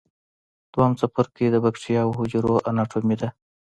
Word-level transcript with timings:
دویم 0.71 0.93
څپرکی 0.99 1.45
د 1.51 1.55
بکټریاوي 1.63 2.13
حجرو 2.19 2.53
اناټومي 2.69 3.15
ده. 3.21 3.29